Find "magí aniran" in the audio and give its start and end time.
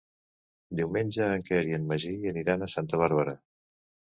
1.91-2.67